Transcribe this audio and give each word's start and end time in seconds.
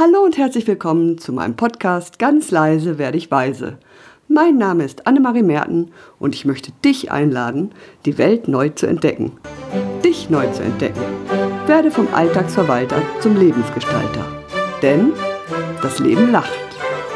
Hallo 0.00 0.20
und 0.20 0.38
herzlich 0.38 0.64
willkommen 0.68 1.18
zu 1.18 1.32
meinem 1.32 1.56
Podcast 1.56 2.20
Ganz 2.20 2.52
leise 2.52 2.98
werde 2.98 3.18
ich 3.18 3.32
weise. 3.32 3.78
Mein 4.28 4.56
Name 4.56 4.84
ist 4.84 5.08
Annemarie 5.08 5.42
Merten 5.42 5.90
und 6.20 6.36
ich 6.36 6.44
möchte 6.44 6.70
dich 6.84 7.10
einladen, 7.10 7.72
die 8.04 8.16
Welt 8.16 8.46
neu 8.46 8.68
zu 8.68 8.86
entdecken. 8.86 9.32
Dich 10.04 10.30
neu 10.30 10.46
zu 10.52 10.62
entdecken. 10.62 11.00
Werde 11.66 11.90
vom 11.90 12.06
Alltagsverwalter 12.14 13.02
zum 13.18 13.36
Lebensgestalter. 13.36 14.24
Denn 14.82 15.14
das 15.82 15.98
Leben 15.98 16.30
lacht. 16.30 16.52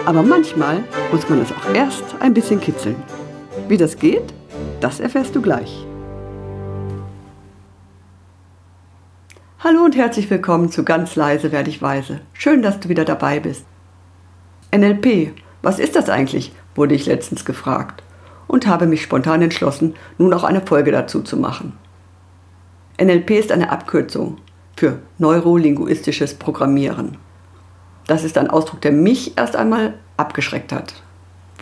Aber 0.05 0.25
manchmal 0.25 0.83
muss 1.12 1.29
man 1.29 1.41
es 1.41 1.53
auch 1.53 1.73
erst 1.73 2.17
ein 2.19 2.35
bisschen 2.35 2.61
kitzeln. 2.61 2.96
Wie 3.69 3.77
das 3.77 3.96
geht, 3.96 4.35
das 4.80 4.99
erfährst 4.99 5.37
du 5.37 5.41
gleich. 5.41 5.87
Hallo 9.64 9.84
und 9.84 9.94
herzlich 9.94 10.29
willkommen 10.29 10.70
zu 10.72 10.82
Ganz 10.82 11.14
leise 11.14 11.52
werde 11.52 11.70
ich 11.70 11.80
weise. 11.80 12.20
Schön, 12.32 12.62
dass 12.62 12.80
du 12.80 12.88
wieder 12.88 13.04
dabei 13.04 13.39
bist. 13.39 13.64
NLP, 14.75 15.34
was 15.62 15.79
ist 15.79 15.94
das 15.94 16.11
eigentlich? 16.11 16.50
wurde 16.75 16.96
ich 16.96 17.07
letztens 17.07 17.44
gefragt 17.44 18.03
und 18.48 18.67
habe 18.67 18.86
mich 18.86 19.03
spontan 19.03 19.40
entschlossen, 19.40 19.94
nun 20.18 20.34
auch 20.34 20.43
eine 20.43 20.62
Folge 20.62 20.90
dazu 20.90 21.22
zu 21.22 21.36
machen. 21.36 21.75
NLP 23.00 23.30
ist 23.30 23.53
eine 23.53 23.70
Abkürzung 23.70 24.39
für 24.76 24.98
neurolinguistisches 25.18 26.34
Programmieren. 26.34 27.18
Das 28.08 28.25
ist 28.25 28.39
ein 28.39 28.50
Ausdruck, 28.50 28.81
der 28.81 28.90
mich 28.90 29.39
erst 29.39 29.54
einmal 29.54 29.94
abgeschreckt 30.17 30.72
hat, 30.72 30.92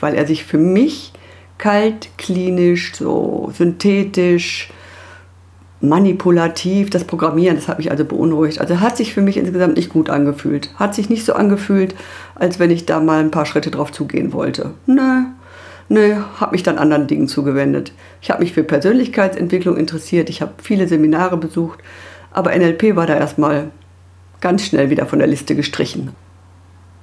weil 0.00 0.14
er 0.14 0.26
sich 0.26 0.44
für 0.44 0.56
mich 0.56 1.12
kalt, 1.58 2.08
klinisch, 2.16 2.94
so 2.94 3.52
synthetisch, 3.54 4.70
manipulativ, 5.80 6.90
das 6.90 7.04
Programmieren, 7.04 7.56
das 7.56 7.68
hat 7.68 7.78
mich 7.78 7.90
also 7.90 8.04
beunruhigt. 8.04 8.60
Also 8.60 8.80
hat 8.80 8.96
sich 8.96 9.14
für 9.14 9.22
mich 9.22 9.36
insgesamt 9.36 9.76
nicht 9.76 9.88
gut 9.88 10.10
angefühlt. 10.10 10.70
Hat 10.76 10.94
sich 10.94 11.08
nicht 11.08 11.24
so 11.24 11.32
angefühlt, 11.32 11.94
als 12.34 12.58
wenn 12.58 12.70
ich 12.70 12.86
da 12.86 13.00
mal 13.00 13.20
ein 13.20 13.30
paar 13.30 13.46
Schritte 13.46 13.70
drauf 13.70 13.90
zugehen 13.90 14.32
wollte. 14.32 14.74
Nö, 14.86 15.22
nö, 15.88 16.16
habe 16.38 16.52
mich 16.52 16.62
dann 16.62 16.78
anderen 16.78 17.06
Dingen 17.06 17.28
zugewendet. 17.28 17.92
Ich 18.20 18.30
habe 18.30 18.42
mich 18.42 18.52
für 18.52 18.62
Persönlichkeitsentwicklung 18.62 19.76
interessiert, 19.76 20.28
ich 20.28 20.42
habe 20.42 20.52
viele 20.62 20.86
Seminare 20.86 21.38
besucht, 21.38 21.80
aber 22.30 22.56
NLP 22.56 22.94
war 22.94 23.06
da 23.06 23.16
erstmal 23.16 23.70
ganz 24.40 24.64
schnell 24.64 24.90
wieder 24.90 25.06
von 25.06 25.18
der 25.18 25.28
Liste 25.28 25.54
gestrichen. 25.54 26.10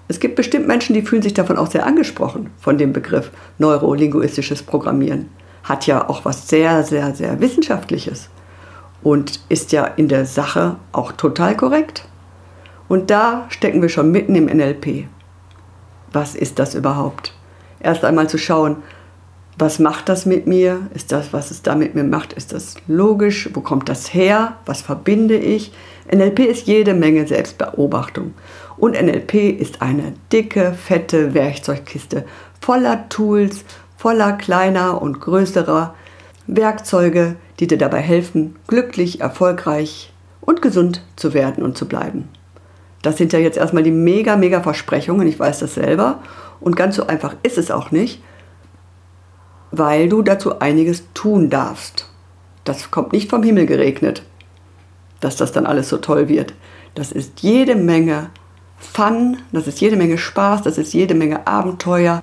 Es 0.08 0.19
gibt 0.19 0.36
bestimmt 0.36 0.67
Menschen, 0.67 0.94
die 0.94 1.02
fühlen 1.02 1.22
sich 1.22 1.34
davon 1.34 1.58
auch 1.58 1.69
sehr 1.69 1.86
angesprochen, 1.86 2.52
von 2.59 2.78
dem 2.78 2.94
Begriff 2.94 3.31
neurolinguistisches 3.58 4.64
Programmieren. 4.64 5.30
Hat 5.64 5.86
ja 5.86 6.08
auch 6.08 6.23
was 6.23 6.47
sehr, 6.47 6.84
sehr, 6.84 7.14
sehr 7.14 7.41
Wissenschaftliches 7.41 8.30
und 9.02 9.40
ist 9.50 9.72
ja 9.72 9.86
in 9.86 10.08
der 10.08 10.26
Sache 10.26 10.78
auch 10.92 11.12
total 11.12 11.56
korrekt. 11.56 12.08
Und 12.88 13.09
da 13.09 13.45
stecken 13.50 13.81
wir 13.81 13.90
schon 13.90 14.12
mitten 14.12 14.36
im 14.36 14.45
NLP. 14.45 15.08
Was 16.12 16.36
ist 16.36 16.59
das 16.59 16.73
überhaupt? 16.73 17.34
Erst 17.80 18.06
einmal 18.06 18.30
zu 18.30 18.38
schauen, 18.38 18.78
was 19.59 19.80
macht 19.80 20.08
das 20.08 20.25
mit 20.25 20.45
mir? 20.45 20.88
Ist 20.94 21.12
das, 21.12 21.34
was 21.34 21.52
es 21.52 21.64
da 21.64 21.75
mit 21.75 21.95
mir 21.95 22.03
macht, 22.03 22.34
ist 22.34 22.53
das 22.53 22.75
logisch? 22.88 23.50
Wo 23.53 23.62
kommt 23.62 23.90
das 23.90 24.14
her? 24.14 24.58
Was 24.66 24.81
verbinde 24.81 25.36
ich? 25.36 25.73
NLP 26.14 26.40
ist 26.42 26.68
jede 26.68 26.94
Menge 26.94 27.28
Selbstbeobachtung. 27.28 28.36
Und 28.78 28.94
NLP 28.94 29.34
ist 29.59 29.81
eine 29.81 30.14
dicke, 30.31 30.73
fette 30.73 31.34
Werkzeugkiste 31.34 32.25
voller 32.62 33.08
Tools, 33.09 33.64
voller 33.95 34.34
kleiner 34.34 35.02
und 35.02 35.20
größerer 35.22 35.95
Werkzeuge, 36.48 37.36
die 37.59 37.67
dir 37.67 37.77
dabei 37.77 38.00
helfen, 38.00 38.55
glücklich, 38.67 39.22
erfolgreich 39.22 40.11
und 40.41 40.61
gesund 40.61 41.02
zu 41.16 41.33
werden 41.33 41.63
und 41.63 41.77
zu 41.77 41.88
bleiben. 41.88 42.30
Das 43.02 43.17
sind 43.17 43.33
ja 43.33 43.39
jetzt 43.39 43.58
erstmal 43.58 43.83
die 43.83 43.91
mega, 43.91 44.36
mega 44.36 44.61
Versprechungen, 44.61 45.27
ich 45.27 45.39
weiß 45.39 45.59
das 45.59 45.75
selber. 45.75 46.19
Und 46.59 46.75
ganz 46.75 46.95
so 46.95 47.08
einfach 47.08 47.35
ist 47.44 47.58
es 47.58 47.72
auch 47.72 47.91
nicht, 47.91 48.22
weil 49.72 50.09
du 50.09 50.22
dazu 50.22 50.59
einiges 50.59 51.03
tun 51.13 51.50
darfst. 51.50 52.09
Das 52.63 52.91
kommt 52.91 53.13
nicht 53.13 53.29
vom 53.29 53.44
Himmel 53.44 53.66
geregnet, 53.66 54.24
dass 55.19 55.35
das 55.35 55.51
dann 55.51 55.66
alles 55.66 55.89
so 55.89 55.97
toll 55.97 56.28
wird. 56.28 56.53
Das 56.95 57.12
ist 57.12 57.41
jede 57.41 57.75
Menge 57.75 58.29
Fun, 58.79 59.38
das 59.51 59.68
ist 59.68 59.81
jede 59.81 59.95
Menge 59.95 60.18
Spaß, 60.18 60.62
das 60.62 60.78
ist 60.78 60.94
jede 60.94 61.16
Menge 61.16 61.47
Abenteuer. 61.47 62.22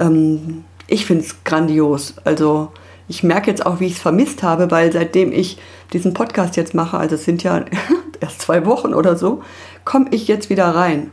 Ähm, 0.00 0.64
ich 0.86 1.06
finde 1.06 1.24
es 1.24 1.44
grandios. 1.44 2.14
Also 2.24 2.72
ich 3.08 3.22
merke 3.22 3.50
jetzt 3.50 3.66
auch, 3.66 3.80
wie 3.80 3.86
ich 3.86 3.94
es 3.94 4.02
vermisst 4.02 4.42
habe, 4.42 4.70
weil 4.70 4.92
seitdem 4.92 5.32
ich 5.32 5.58
diesen 5.92 6.14
Podcast 6.14 6.56
jetzt 6.56 6.74
mache, 6.74 6.96
also 6.96 7.16
es 7.16 7.24
sind 7.24 7.42
ja 7.42 7.64
erst 8.20 8.40
zwei 8.40 8.64
Wochen 8.66 8.94
oder 8.94 9.16
so, 9.16 9.42
komme 9.84 10.06
ich 10.10 10.28
jetzt 10.28 10.50
wieder 10.50 10.66
rein. 10.74 11.10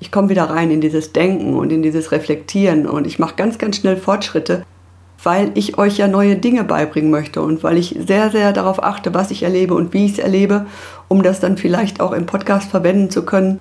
Ich 0.00 0.12
komme 0.12 0.28
wieder 0.28 0.44
rein 0.44 0.70
in 0.70 0.80
dieses 0.80 1.12
Denken 1.12 1.54
und 1.54 1.72
in 1.72 1.82
dieses 1.82 2.12
Reflektieren 2.12 2.86
und 2.86 3.06
ich 3.06 3.18
mache 3.18 3.34
ganz, 3.36 3.58
ganz 3.58 3.76
schnell 3.76 3.96
Fortschritte, 3.96 4.64
weil 5.22 5.50
ich 5.54 5.76
euch 5.76 5.98
ja 5.98 6.06
neue 6.06 6.36
Dinge 6.36 6.62
beibringen 6.62 7.10
möchte 7.10 7.42
und 7.42 7.64
weil 7.64 7.76
ich 7.76 7.96
sehr, 8.06 8.30
sehr 8.30 8.52
darauf 8.52 8.82
achte, 8.82 9.14
was 9.14 9.32
ich 9.32 9.42
erlebe 9.42 9.74
und 9.74 9.92
wie 9.92 10.06
ich 10.06 10.12
es 10.12 10.18
erlebe, 10.18 10.66
um 11.08 11.22
das 11.22 11.40
dann 11.40 11.56
vielleicht 11.56 12.00
auch 12.00 12.12
im 12.12 12.26
Podcast 12.26 12.70
verwenden 12.70 13.10
zu 13.10 13.24
können 13.24 13.60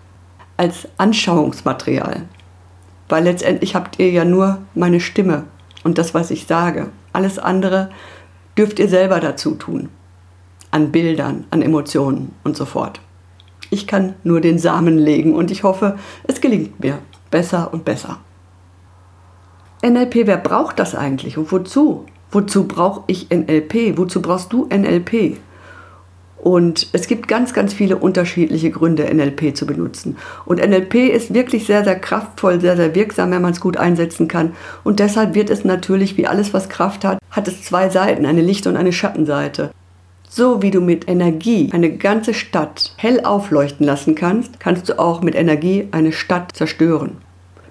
als 0.57 0.87
Anschauungsmaterial. 0.97 2.23
Weil 3.09 3.23
letztendlich 3.23 3.73
habt 3.73 3.97
ihr 3.99 4.11
ja 4.11 4.25
nur 4.25 4.59
meine 4.75 4.99
Stimme 4.99 5.45
und 5.87 5.97
das, 5.97 6.13
was 6.13 6.31
ich 6.31 6.47
sage. 6.47 6.89
Alles 7.13 7.39
andere 7.39 7.89
dürft 8.57 8.77
ihr 8.77 8.89
selber 8.89 9.21
dazu 9.21 9.55
tun. 9.55 9.87
An 10.69 10.91
Bildern, 10.91 11.45
an 11.49 11.61
Emotionen 11.61 12.35
und 12.43 12.57
so 12.57 12.65
fort. 12.65 12.99
Ich 13.69 13.87
kann 13.87 14.15
nur 14.25 14.41
den 14.41 14.59
Samen 14.59 14.97
legen 14.97 15.33
und 15.33 15.49
ich 15.49 15.63
hoffe, 15.63 15.97
es 16.23 16.41
gelingt 16.41 16.81
mir 16.81 16.99
besser 17.31 17.73
und 17.73 17.85
besser. 17.85 18.19
NLP, 19.81 20.27
wer 20.27 20.35
braucht 20.35 20.77
das 20.77 20.93
eigentlich 20.93 21.37
und 21.37 21.53
wozu? 21.53 22.05
Wozu 22.31 22.67
brauche 22.67 23.05
ich 23.07 23.29
NLP? 23.29 23.97
Wozu 23.97 24.21
brauchst 24.21 24.51
du 24.51 24.65
NLP? 24.65 25.37
Und 26.41 26.87
es 26.93 27.07
gibt 27.07 27.27
ganz, 27.27 27.53
ganz 27.53 27.73
viele 27.73 27.97
unterschiedliche 27.97 28.69
Gründe, 28.69 29.11
NLP 29.13 29.55
zu 29.55 29.65
benutzen. 29.65 30.17
Und 30.45 30.65
NLP 30.65 31.09
ist 31.09 31.33
wirklich 31.33 31.65
sehr, 31.65 31.83
sehr 31.83 31.99
kraftvoll, 31.99 32.61
sehr, 32.61 32.77
sehr 32.77 32.93
wirksam, 32.95 33.31
wenn 33.31 33.41
man 33.41 33.51
es 33.51 33.59
gut 33.59 33.77
einsetzen 33.77 34.27
kann. 34.27 34.53
Und 34.83 34.99
deshalb 34.99 35.33
wird 35.33 35.49
es 35.49 35.65
natürlich, 35.65 36.15
wie 36.15 36.27
alles, 36.27 36.53
was 36.53 36.69
Kraft 36.69 37.03
hat, 37.03 37.19
hat 37.31 37.47
es 37.47 37.63
zwei 37.63 37.89
Seiten, 37.89 38.25
eine 38.25 38.41
Licht- 38.41 38.67
und 38.67 38.77
eine 38.77 38.93
Schattenseite. 38.93 39.71
So 40.29 40.61
wie 40.61 40.71
du 40.71 40.81
mit 40.81 41.07
Energie 41.09 41.69
eine 41.73 41.97
ganze 41.97 42.33
Stadt 42.33 42.93
hell 42.97 43.21
aufleuchten 43.23 43.85
lassen 43.85 44.13
kannst, 44.13 44.59
kannst 44.59 44.87
du 44.89 44.99
auch 44.99 45.21
mit 45.21 45.35
Energie 45.35 45.87
eine 45.91 46.11
Stadt 46.11 46.55
zerstören. 46.55 47.17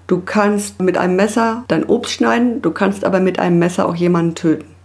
Du 0.07 0.21
kannst 0.21 0.81
mit 0.81 0.97
einem 0.97 1.15
Messer 1.15 1.65
dein 1.67 1.83
Obst 1.83 2.13
schneiden, 2.13 2.61
du 2.61 2.71
kannst 2.71 3.05
aber 3.05 3.19
mit 3.19 3.39
einem 3.39 3.59
Messer 3.59 3.87
auch 3.87 3.95
jemanden 3.95 4.35
töten. 4.35 4.76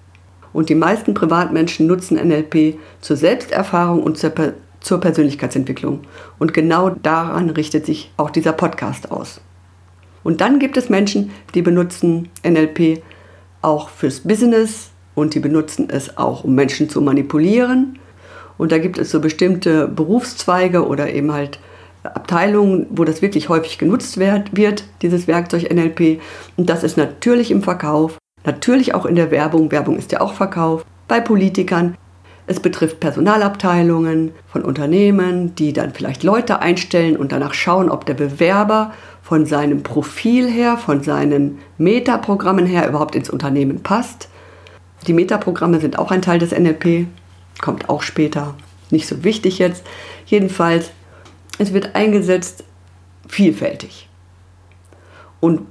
Und 0.52 0.68
die 0.68 0.74
meisten 0.74 1.14
Privatmenschen 1.14 1.86
nutzen 1.86 2.16
NLP 2.16 2.78
zur 3.00 3.16
Selbsterfahrung 3.16 4.02
und 4.02 4.18
zur, 4.18 4.32
zur 4.80 5.00
Persönlichkeitsentwicklung. 5.00 6.00
Und 6.38 6.52
genau 6.52 6.90
daran 6.90 7.50
richtet 7.50 7.86
sich 7.86 8.12
auch 8.16 8.30
dieser 8.30 8.52
Podcast 8.52 9.10
aus. 9.10 9.40
Und 10.24 10.40
dann 10.40 10.58
gibt 10.58 10.76
es 10.76 10.88
Menschen, 10.88 11.30
die 11.54 11.62
benutzen 11.62 12.28
NLP 12.46 13.02
auch 13.60 13.88
fürs 13.88 14.20
Business 14.20 14.90
und 15.14 15.34
die 15.34 15.40
benutzen 15.40 15.88
es 15.90 16.16
auch, 16.16 16.44
um 16.44 16.54
Menschen 16.54 16.88
zu 16.88 17.00
manipulieren. 17.00 17.98
Und 18.58 18.72
da 18.72 18.78
gibt 18.78 18.98
es 18.98 19.10
so 19.10 19.20
bestimmte 19.20 19.88
Berufszweige 19.88 20.86
oder 20.86 21.12
eben 21.12 21.32
halt 21.32 21.58
Abteilungen, 22.02 22.86
wo 22.90 23.04
das 23.04 23.22
wirklich 23.22 23.48
häufig 23.48 23.78
genutzt 23.78 24.18
wird, 24.18 24.84
dieses 25.02 25.26
Werkzeug 25.26 25.72
NLP. 25.72 26.20
Und 26.56 26.68
das 26.68 26.82
ist 26.82 26.96
natürlich 26.96 27.50
im 27.50 27.62
Verkauf, 27.62 28.18
Natürlich 28.44 28.94
auch 28.94 29.06
in 29.06 29.14
der 29.14 29.30
Werbung. 29.30 29.70
Werbung 29.70 29.96
ist 29.96 30.12
ja 30.12 30.20
auch 30.20 30.34
Verkauf. 30.34 30.84
Bei 31.08 31.20
Politikern. 31.20 31.96
Es 32.46 32.58
betrifft 32.58 32.98
Personalabteilungen 32.98 34.32
von 34.48 34.62
Unternehmen, 34.62 35.54
die 35.54 35.72
dann 35.72 35.94
vielleicht 35.94 36.24
Leute 36.24 36.60
einstellen 36.60 37.16
und 37.16 37.30
danach 37.30 37.54
schauen, 37.54 37.88
ob 37.88 38.04
der 38.04 38.14
Bewerber 38.14 38.92
von 39.22 39.46
seinem 39.46 39.84
Profil 39.84 40.50
her, 40.50 40.76
von 40.76 41.02
seinen 41.02 41.60
Metaprogrammen 41.78 42.66
her 42.66 42.88
überhaupt 42.88 43.14
ins 43.14 43.30
Unternehmen 43.30 43.82
passt. 43.82 44.28
Die 45.06 45.12
Metaprogramme 45.12 45.80
sind 45.80 45.98
auch 45.98 46.10
ein 46.10 46.22
Teil 46.22 46.40
des 46.40 46.50
NLP, 46.50 47.06
kommt 47.60 47.88
auch 47.88 48.02
später. 48.02 48.54
Nicht 48.90 49.06
so 49.06 49.22
wichtig 49.24 49.58
jetzt. 49.58 49.84
Jedenfalls, 50.26 50.90
es 51.58 51.72
wird 51.72 51.94
eingesetzt 51.94 52.64
vielfältig. 53.28 54.08
Und 55.40 55.62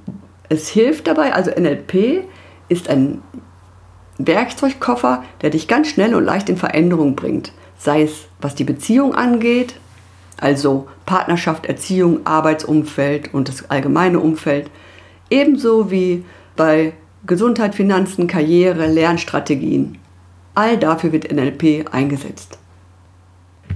es 0.48 0.68
hilft 0.68 1.06
dabei, 1.06 1.32
also 1.32 1.50
NLP 1.50 2.24
ist 2.68 2.88
ein 2.88 3.22
Werkzeugkoffer, 4.18 5.24
der 5.40 5.50
dich 5.50 5.68
ganz 5.68 5.88
schnell 5.88 6.14
und 6.14 6.24
leicht 6.24 6.48
in 6.48 6.56
Veränderung 6.56 7.16
bringt. 7.16 7.52
Sei 7.78 8.02
es, 8.02 8.26
was 8.40 8.54
die 8.54 8.64
Beziehung 8.64 9.14
angeht, 9.14 9.74
also 10.40 10.88
Partnerschaft, 11.06 11.66
Erziehung, 11.66 12.26
Arbeitsumfeld 12.26 13.32
und 13.32 13.48
das 13.48 13.70
allgemeine 13.70 14.20
Umfeld, 14.20 14.70
ebenso 15.30 15.90
wie 15.90 16.24
bei 16.56 16.92
Gesundheit, 17.26 17.74
Finanzen, 17.74 18.26
Karriere, 18.26 18.86
Lernstrategien. 18.86 19.98
All 20.54 20.76
dafür 20.76 21.12
wird 21.12 21.32
NLP 21.32 21.86
eingesetzt. 21.92 22.58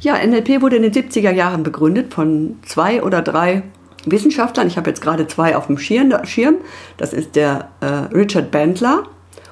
Ja, 0.01 0.19
NLP 0.25 0.61
wurde 0.61 0.77
in 0.77 0.83
den 0.83 0.93
70er 0.93 1.31
Jahren 1.31 1.63
begründet 1.63 2.13
von 2.13 2.57
zwei 2.63 3.03
oder 3.03 3.23
drei 3.23 3.63
Wissenschaftlern. 4.07 4.67
Ich 4.67 4.77
habe 4.77 4.91
jetzt 4.91 5.03
gerade 5.03 5.27
zwei 5.27 5.57
auf 5.57 5.67
dem 5.67 5.79
Schirm. 5.79 6.57
Das 6.97 7.13
ist 7.13 7.37
der 7.37 7.69
äh, 7.81 7.87
Richard 8.15 8.51
Bandler 8.51 9.05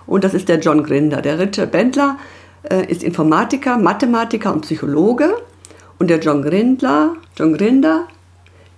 und 0.06 0.24
das 0.24 0.34
ist 0.34 0.48
der 0.48 0.58
John 0.58 0.82
Grinder. 0.82 1.22
Der 1.22 1.38
Richard 1.38 1.72
Bandler 1.72 2.18
äh, 2.62 2.86
ist 2.86 3.02
Informatiker, 3.02 3.78
Mathematiker 3.78 4.52
und 4.52 4.62
Psychologe 4.62 5.36
und 5.98 6.08
der 6.08 6.18
John 6.18 6.42
Grindler, 6.42 7.14
John 7.36 7.54
Grinder 7.54 8.08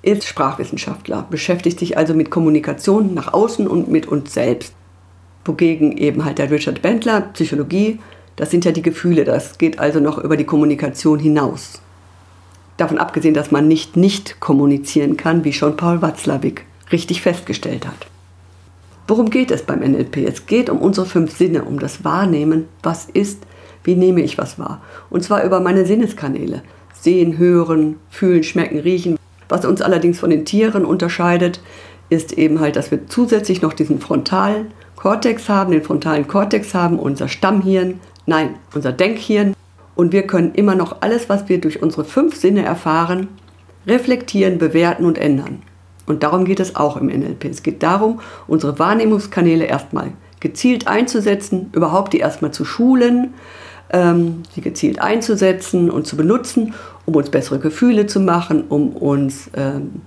ist 0.03 0.25
Sprachwissenschaftler, 0.25 1.27
beschäftigt 1.29 1.81
sich 1.81 1.97
also 1.97 2.15
mit 2.15 2.31
Kommunikation 2.31 3.15
nach 3.15 3.33
außen 3.33 3.67
und 3.67 3.89
mit 3.89 4.07
uns 4.07 4.35
selbst. 4.35 4.75
Wogegen 5.45 5.97
eben 5.97 6.25
halt 6.25 6.39
der 6.39 6.51
Richard 6.51 6.83
Bandler, 6.83 7.23
Psychologie, 7.33 7.99
das 8.37 8.51
sind 8.51 8.65
ja 8.65 8.73
die 8.73 8.83
Gefühle, 8.83 9.25
das 9.25 9.59
geht 9.59 9.79
also 9.79 9.99
noch 10.01 10.19
über 10.19 10.37
die 10.37 10.45
Kommunikation 10.45 11.19
hinaus. 11.19 11.81
Davon 12.77 12.99
abgesehen, 12.99 13.35
dass 13.35 13.51
man 13.51 13.69
nicht 13.69 13.97
nicht 13.97 14.41
kommunizieren 14.41 15.17
kann, 15.17 15.45
wie 15.45 15.53
schon 15.53 15.77
Paul 15.77 16.03
Watzlawick 16.03 16.65
richtig 16.93 17.23
festgestellt 17.23 17.87
hat. 17.87 18.07
Worum 19.09 19.31
geht 19.31 19.51
es 19.51 19.63
beim 19.63 19.81
NLP? 19.81 20.19
Es 20.27 20.47
geht 20.47 20.69
um 20.69 20.79
unsere 20.79 21.07
fünf 21.07 21.37
Sinne, 21.37 21.65
um 21.65 21.79
das 21.79 22.05
Wahrnehmen, 22.05 22.67
was 22.83 23.07
ist, 23.07 23.45
wie 23.85 23.95
nehme 23.95 24.21
ich 24.23 24.37
was 24.37 24.59
wahr. 24.59 24.83
Und 25.11 25.23
zwar 25.23 25.45
über 25.45 25.61
meine 25.61 25.87
Sinneskanäle. 25.87 26.63
Sehen, 26.93 27.39
hören, 27.39 27.97
fühlen, 28.11 28.43
schmecken, 28.43 28.81
riechen. 28.81 29.17
Was 29.49 29.65
uns 29.65 29.81
allerdings 29.81 30.19
von 30.19 30.31
den 30.31 30.45
Tieren 30.45 30.85
unterscheidet, 30.85 31.61
ist 32.09 32.33
eben 32.33 32.59
halt, 32.59 32.75
dass 32.75 32.91
wir 32.91 33.07
zusätzlich 33.07 33.63
noch 33.63 33.73
diesen 33.73 34.01
frontalen 34.01 34.73
Kortex 34.97 35.49
haben, 35.49 35.71
den 35.71 35.83
frontalen 35.83 36.27
Kortex 36.27 36.75
haben, 36.75 36.99
unser 36.99 37.29
Stammhirn, 37.29 38.01
nein, 38.27 38.57
unser 38.75 38.93
Denkhirn. 38.93 39.55
Und 39.97 40.13
wir 40.13 40.27
können 40.27 40.55
immer 40.55 40.77
noch 40.77 40.99
alles, 41.01 41.29
was 41.29 41.49
wir 41.49 41.61
durch 41.61 41.83
unsere 41.83 42.05
fünf 42.05 42.37
Sinne 42.37 42.65
erfahren, 42.65 43.29
reflektieren, 43.87 44.59
bewerten 44.59 45.05
und 45.05 45.19
ändern. 45.19 45.63
Und 46.07 46.23
darum 46.23 46.45
geht 46.45 46.61
es 46.61 46.77
auch 46.77 46.97
im 46.97 47.07
NLP. 47.07 47.47
Es 47.47 47.65
geht 47.65 47.83
darum, 47.83 48.21
unsere 48.47 48.79
Wahrnehmungskanäle 48.79 49.65
erstmal 49.65 50.13
gezielt 50.39 50.87
einzusetzen, 50.87 51.71
überhaupt 51.73 52.13
die 52.13 52.19
erstmal 52.19 52.53
zu 52.53 52.65
schulen, 52.65 53.35
ähm, 53.91 54.43
sie 54.55 54.61
gezielt 54.61 55.01
einzusetzen 55.01 55.91
und 55.91 56.07
zu 56.07 56.17
benutzen, 56.17 56.75
um 57.07 57.17
uns 57.17 57.31
bessere 57.31 57.59
Gefühle 57.59 58.07
zu 58.07 58.21
machen, 58.21 58.65
um 58.69 58.91
uns 58.91 59.51
ähm, 59.57 60.03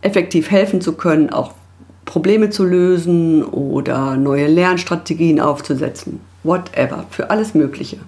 effektiv 0.00 0.50
helfen 0.50 0.80
zu 0.80 0.94
können, 0.94 1.30
auch 1.30 1.52
Probleme 2.04 2.48
zu 2.50 2.64
lösen 2.64 3.44
oder 3.44 4.16
neue 4.16 4.46
Lernstrategien 4.46 5.40
aufzusetzen. 5.40 6.20
Whatever, 6.42 7.04
für 7.10 7.30
alles 7.30 7.54
Mögliche. 7.54 7.98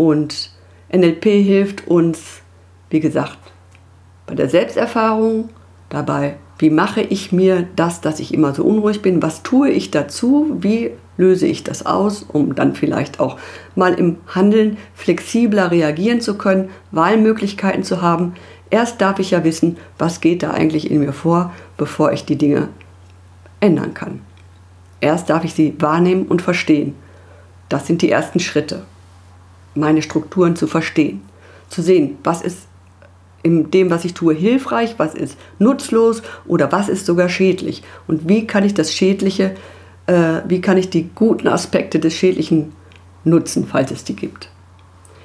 Und 0.00 0.48
NLP 0.90 1.24
hilft 1.24 1.86
uns, 1.86 2.40
wie 2.88 3.00
gesagt, 3.00 3.36
bei 4.26 4.34
der 4.34 4.48
Selbsterfahrung, 4.48 5.50
dabei, 5.90 6.36
wie 6.58 6.70
mache 6.70 7.02
ich 7.02 7.32
mir 7.32 7.68
das, 7.76 8.00
dass 8.00 8.18
ich 8.18 8.32
immer 8.32 8.54
so 8.54 8.64
unruhig 8.64 9.02
bin, 9.02 9.20
was 9.20 9.42
tue 9.42 9.68
ich 9.68 9.90
dazu, 9.90 10.56
wie 10.58 10.92
löse 11.18 11.46
ich 11.46 11.64
das 11.64 11.84
aus, 11.84 12.22
um 12.22 12.54
dann 12.54 12.74
vielleicht 12.74 13.20
auch 13.20 13.36
mal 13.74 13.92
im 13.92 14.16
Handeln 14.26 14.78
flexibler 14.94 15.70
reagieren 15.70 16.22
zu 16.22 16.38
können, 16.38 16.70
Wahlmöglichkeiten 16.92 17.84
zu 17.84 18.00
haben. 18.00 18.32
Erst 18.70 19.02
darf 19.02 19.18
ich 19.18 19.32
ja 19.32 19.44
wissen, 19.44 19.76
was 19.98 20.22
geht 20.22 20.42
da 20.42 20.52
eigentlich 20.52 20.90
in 20.90 21.00
mir 21.00 21.12
vor, 21.12 21.52
bevor 21.76 22.12
ich 22.12 22.24
die 22.24 22.38
Dinge 22.38 22.70
ändern 23.60 23.92
kann. 23.92 24.22
Erst 25.02 25.28
darf 25.28 25.44
ich 25.44 25.52
sie 25.52 25.74
wahrnehmen 25.78 26.26
und 26.26 26.40
verstehen. 26.40 26.94
Das 27.68 27.86
sind 27.86 28.00
die 28.00 28.10
ersten 28.10 28.40
Schritte. 28.40 28.84
Meine 29.74 30.02
Strukturen 30.02 30.56
zu 30.56 30.66
verstehen. 30.66 31.22
Zu 31.68 31.82
sehen, 31.82 32.18
was 32.24 32.42
ist 32.42 32.66
in 33.42 33.70
dem, 33.70 33.90
was 33.90 34.04
ich 34.04 34.12
tue, 34.12 34.34
hilfreich, 34.34 34.94
was 34.98 35.14
ist 35.14 35.38
nutzlos 35.58 36.22
oder 36.46 36.72
was 36.72 36.88
ist 36.88 37.06
sogar 37.06 37.28
schädlich. 37.28 37.82
Und 38.06 38.28
wie 38.28 38.46
kann 38.46 38.64
ich 38.64 38.74
das 38.74 38.92
Schädliche 38.92 39.54
äh, 40.10 40.42
wie 40.46 40.60
kann 40.60 40.76
ich 40.76 40.90
die 40.90 41.10
guten 41.14 41.46
Aspekte 41.46 42.00
des 42.00 42.14
Schädlichen 42.14 42.72
nutzen, 43.24 43.66
falls 43.66 43.90
es 43.90 44.04
die 44.04 44.16
gibt. 44.16 44.48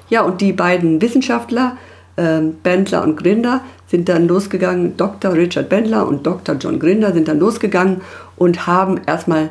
Ja, 0.08 0.22
und 0.22 0.40
die 0.40 0.52
beiden 0.52 1.02
Wissenschaftler, 1.02 1.76
äh, 2.14 2.40
Bendler 2.62 3.02
und 3.02 3.16
Grinder, 3.16 3.62
sind 3.88 4.08
dann 4.08 4.28
losgegangen, 4.28 4.96
Dr. 4.96 5.32
Richard 5.32 5.68
Bendler 5.68 6.06
und 6.06 6.26
Dr. 6.26 6.54
John 6.56 6.78
Grinder 6.78 7.12
sind 7.12 7.28
dann 7.28 7.40
losgegangen 7.40 8.00
und 8.36 8.66
haben 8.66 9.00
erstmal 9.06 9.50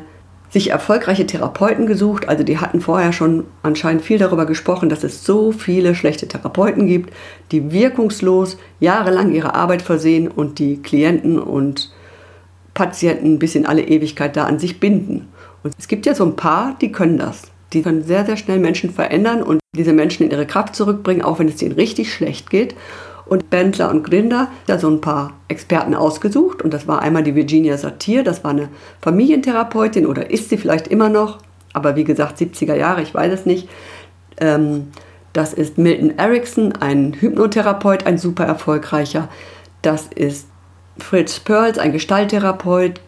sich 0.56 0.70
erfolgreiche 0.70 1.26
Therapeuten 1.26 1.86
gesucht. 1.86 2.30
Also 2.30 2.42
die 2.42 2.56
hatten 2.56 2.80
vorher 2.80 3.12
schon 3.12 3.44
anscheinend 3.62 4.02
viel 4.02 4.16
darüber 4.16 4.46
gesprochen, 4.46 4.88
dass 4.88 5.04
es 5.04 5.22
so 5.22 5.52
viele 5.52 5.94
schlechte 5.94 6.28
Therapeuten 6.28 6.86
gibt, 6.86 7.12
die 7.52 7.72
wirkungslos 7.72 8.56
jahrelang 8.80 9.32
ihre 9.32 9.54
Arbeit 9.54 9.82
versehen 9.82 10.28
und 10.28 10.58
die 10.58 10.80
Klienten 10.80 11.38
und 11.38 11.92
Patienten 12.72 13.38
bis 13.38 13.54
in 13.54 13.66
alle 13.66 13.82
Ewigkeit 13.82 14.34
da 14.34 14.44
an 14.44 14.58
sich 14.58 14.80
binden. 14.80 15.28
Und 15.62 15.74
es 15.78 15.88
gibt 15.88 16.06
ja 16.06 16.14
so 16.14 16.24
ein 16.24 16.36
paar, 16.36 16.74
die 16.80 16.90
können 16.90 17.18
das. 17.18 17.42
Die 17.74 17.82
können 17.82 18.02
sehr, 18.02 18.24
sehr 18.24 18.38
schnell 18.38 18.58
Menschen 18.58 18.88
verändern 18.88 19.42
und 19.42 19.60
diese 19.74 19.92
Menschen 19.92 20.24
in 20.24 20.30
ihre 20.30 20.46
Kraft 20.46 20.74
zurückbringen, 20.74 21.20
auch 21.20 21.38
wenn 21.38 21.48
es 21.48 21.60
ihnen 21.60 21.72
richtig 21.72 22.14
schlecht 22.14 22.48
geht. 22.48 22.74
Und 23.26 23.50
Bendler 23.50 23.90
und 23.90 24.04
Grinder 24.04 24.48
da 24.66 24.78
so 24.78 24.88
ein 24.88 25.00
paar 25.00 25.32
Experten 25.48 25.94
ausgesucht. 25.94 26.62
Und 26.62 26.72
das 26.72 26.86
war 26.86 27.02
einmal 27.02 27.24
die 27.24 27.34
Virginia 27.34 27.76
Satir, 27.76 28.22
das 28.22 28.44
war 28.44 28.52
eine 28.52 28.68
Familientherapeutin 29.02 30.06
oder 30.06 30.30
ist 30.30 30.48
sie 30.48 30.58
vielleicht 30.58 30.88
immer 30.88 31.08
noch, 31.08 31.38
aber 31.72 31.96
wie 31.96 32.04
gesagt 32.04 32.38
70er 32.38 32.74
Jahre, 32.74 33.02
ich 33.02 33.12
weiß 33.12 33.32
es 33.32 33.46
nicht. 33.46 33.68
Ähm, 34.40 34.88
das 35.32 35.52
ist 35.52 35.76
Milton 35.76 36.18
Erickson, 36.18 36.72
ein 36.72 37.12
Hypnotherapeut, 37.12 38.06
ein 38.06 38.16
super 38.16 38.44
erfolgreicher. 38.44 39.28
Das 39.82 40.06
ist 40.06 40.46
Fritz 40.98 41.40
Perls, 41.40 41.78
ein 41.78 41.92
Gestalttherapeut. 41.92 43.00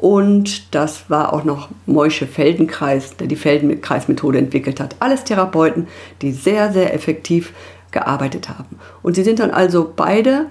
Und 0.00 0.74
das 0.74 1.10
war 1.10 1.32
auch 1.32 1.44
noch 1.44 1.68
Moische 1.86 2.26
Feldenkreis, 2.26 3.16
der 3.16 3.26
die 3.26 3.36
Feldenkreismethode 3.36 4.38
entwickelt 4.38 4.80
hat. 4.80 4.96
Alles 5.00 5.24
Therapeuten, 5.24 5.88
die 6.22 6.32
sehr, 6.32 6.72
sehr 6.72 6.94
effektiv 6.94 7.52
gearbeitet 7.92 8.48
haben. 8.48 8.78
Und 9.02 9.14
sie 9.14 9.22
sind 9.22 9.38
dann 9.38 9.50
also 9.50 9.92
beide, 9.94 10.46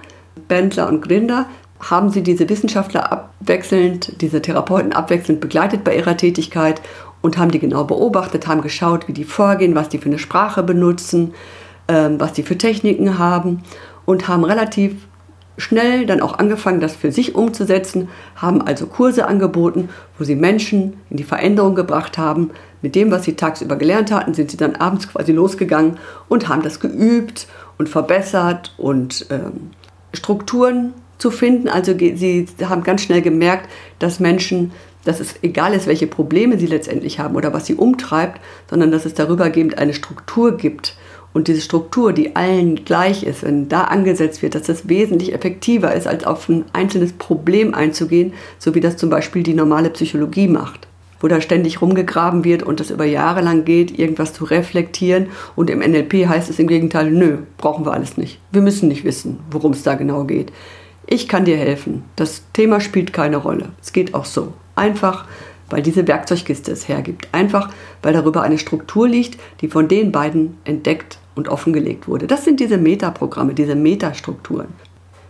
Bendler 0.47 0.87
und 0.87 1.01
Grinder, 1.01 1.47
haben 1.79 2.09
sie 2.09 2.21
diese 2.21 2.47
Wissenschaftler 2.47 3.11
abwechselnd, 3.11 4.21
diese 4.21 4.41
Therapeuten 4.41 4.93
abwechselnd 4.93 5.41
begleitet 5.41 5.83
bei 5.83 5.95
ihrer 5.95 6.15
Tätigkeit 6.15 6.81
und 7.21 7.37
haben 7.37 7.51
die 7.51 7.59
genau 7.59 7.83
beobachtet, 7.83 8.47
haben 8.47 8.61
geschaut, 8.61 9.07
wie 9.07 9.13
die 9.13 9.23
vorgehen, 9.23 9.75
was 9.75 9.89
die 9.89 9.97
für 9.97 10.09
eine 10.09 10.19
Sprache 10.19 10.63
benutzen, 10.63 11.33
ähm, 11.87 12.19
was 12.19 12.33
die 12.33 12.43
für 12.43 12.57
Techniken 12.57 13.17
haben 13.17 13.63
und 14.05 14.27
haben 14.27 14.43
relativ 14.43 15.07
schnell 15.57 16.05
dann 16.05 16.21
auch 16.21 16.39
angefangen, 16.39 16.79
das 16.79 16.95
für 16.95 17.11
sich 17.11 17.35
umzusetzen, 17.35 18.09
haben 18.35 18.61
also 18.61 18.87
Kurse 18.87 19.27
angeboten, 19.27 19.89
wo 20.17 20.23
sie 20.23 20.35
Menschen 20.35 20.93
in 21.09 21.17
die 21.17 21.23
Veränderung 21.23 21.75
gebracht 21.75 22.17
haben. 22.17 22.51
Mit 22.81 22.95
dem, 22.95 23.11
was 23.11 23.23
sie 23.23 23.35
tagsüber 23.35 23.75
gelernt 23.75 24.11
hatten, 24.11 24.33
sind 24.33 24.51
sie 24.51 24.57
dann 24.57 24.75
abends 24.75 25.07
quasi 25.07 25.31
losgegangen 25.31 25.97
und 26.29 26.47
haben 26.47 26.63
das 26.63 26.79
geübt 26.79 27.47
und 27.77 27.89
verbessert 27.89 28.73
und 28.77 29.27
ähm, 29.29 29.71
Strukturen 30.13 30.93
zu 31.17 31.31
finden. 31.31 31.67
Also 31.69 31.97
sie 31.97 32.47
haben 32.63 32.83
ganz 32.83 33.03
schnell 33.03 33.21
gemerkt, 33.21 33.69
dass 33.99 34.19
Menschen, 34.19 34.71
dass 35.03 35.19
es 35.19 35.35
egal 35.43 35.73
ist, 35.73 35.87
welche 35.87 36.07
Probleme 36.07 36.57
sie 36.57 36.65
letztendlich 36.65 37.19
haben 37.19 37.35
oder 37.35 37.53
was 37.53 37.65
sie 37.65 37.75
umtreibt, 37.75 38.41
sondern 38.69 38.91
dass 38.91 39.05
es 39.05 39.13
darübergehend 39.13 39.77
eine 39.77 39.93
Struktur 39.93 40.57
gibt 40.57 40.95
und 41.33 41.47
diese 41.47 41.61
Struktur, 41.61 42.11
die 42.11 42.35
allen 42.35 42.83
gleich 42.83 43.23
ist, 43.23 43.43
wenn 43.43 43.69
da 43.69 43.85
angesetzt 43.85 44.41
wird, 44.41 44.55
dass 44.55 44.63
das 44.63 44.89
wesentlich 44.89 45.33
effektiver 45.33 45.93
ist, 45.93 46.07
als 46.07 46.25
auf 46.25 46.49
ein 46.49 46.65
einzelnes 46.73 47.13
Problem 47.13 47.73
einzugehen, 47.73 48.33
so 48.59 48.75
wie 48.75 48.81
das 48.81 48.97
zum 48.97 49.09
Beispiel 49.09 49.43
die 49.43 49.53
normale 49.53 49.89
Psychologie 49.91 50.49
macht, 50.49 50.87
wo 51.21 51.27
da 51.27 51.39
ständig 51.39 51.81
rumgegraben 51.81 52.43
wird 52.43 52.63
und 52.63 52.79
das 52.79 52.91
über 52.91 53.05
Jahre 53.05 53.41
lang 53.41 53.63
geht, 53.63 53.97
irgendwas 53.97 54.33
zu 54.33 54.43
reflektieren. 54.43 55.27
Und 55.55 55.69
im 55.69 55.79
NLP 55.79 56.27
heißt 56.27 56.49
es 56.49 56.59
im 56.59 56.67
Gegenteil, 56.67 57.09
nö, 57.09 57.37
brauchen 57.57 57.85
wir 57.85 57.93
alles 57.93 58.17
nicht. 58.17 58.39
Wir 58.51 58.61
müssen 58.61 58.89
nicht 58.89 59.05
wissen, 59.05 59.39
worum 59.49 59.71
es 59.71 59.83
da 59.83 59.95
genau 59.95 60.25
geht. 60.25 60.51
Ich 61.07 61.27
kann 61.27 61.45
dir 61.45 61.57
helfen. 61.57 62.03
Das 62.15 62.43
Thema 62.53 62.81
spielt 62.81 63.13
keine 63.13 63.37
Rolle. 63.37 63.69
Es 63.81 63.93
geht 63.93 64.13
auch 64.13 64.25
so. 64.25 64.53
Einfach 64.75 65.25
weil 65.71 65.81
diese 65.81 66.07
Werkzeugkiste 66.07 66.71
es 66.71 66.87
hergibt. 66.87 67.27
Einfach, 67.31 67.69
weil 68.01 68.13
darüber 68.13 68.43
eine 68.43 68.57
Struktur 68.57 69.07
liegt, 69.07 69.39
die 69.61 69.67
von 69.67 69.87
den 69.87 70.11
beiden 70.11 70.57
entdeckt 70.65 71.19
und 71.35 71.49
offengelegt 71.49 72.07
wurde. 72.07 72.27
Das 72.27 72.43
sind 72.43 72.59
diese 72.59 72.77
Metaprogramme, 72.77 73.53
diese 73.53 73.75
Metastrukturen. 73.75 74.67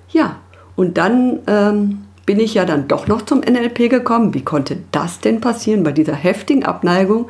Ja, 0.10 0.38
und 0.75 0.98
dann 0.98 1.39
ähm, 1.48 2.00
bin 2.32 2.40
ich 2.40 2.54
ja 2.54 2.64
dann 2.64 2.88
doch 2.88 3.08
noch 3.08 3.24
zum 3.24 3.42
NLP 3.42 3.90
gekommen. 3.90 4.34
Wie 4.34 4.46
konnte 4.46 4.78
das 4.94 5.20
denn 5.20 5.42
passieren 5.42 5.84
bei 5.84 5.92
dieser 5.92 6.14
heftigen 6.14 6.64
Abneigung? 6.64 7.28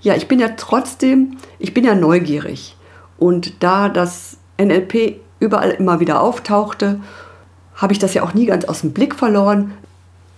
Ja, 0.00 0.14
ich 0.14 0.26
bin 0.26 0.38
ja 0.38 0.48
trotzdem, 0.56 1.36
ich 1.58 1.74
bin 1.74 1.84
ja 1.84 1.94
neugierig. 1.94 2.74
Und 3.18 3.62
da 3.62 3.90
das 3.90 4.38
NLP 4.58 5.20
überall 5.38 5.72
immer 5.72 6.00
wieder 6.00 6.22
auftauchte, 6.22 6.98
habe 7.74 7.92
ich 7.92 7.98
das 7.98 8.14
ja 8.14 8.22
auch 8.22 8.32
nie 8.32 8.46
ganz 8.46 8.64
aus 8.64 8.80
dem 8.80 8.94
Blick 8.94 9.14
verloren. 9.14 9.74